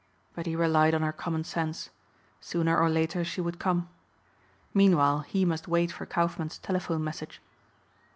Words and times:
But 0.33 0.47
he 0.47 0.55
relied 0.55 0.95
on 0.95 1.03
her 1.03 1.11
common 1.13 1.43
sense. 1.43 1.91
Sooner 2.39 2.75
or 2.75 2.89
later 2.89 3.23
she 3.23 3.39
would 3.39 3.59
come. 3.59 3.87
Meanwhile 4.73 5.19
he 5.19 5.45
must 5.45 5.67
wait 5.67 5.91
for 5.91 6.07
Kaufmann's 6.07 6.57
telephone 6.57 7.03
message. 7.03 7.39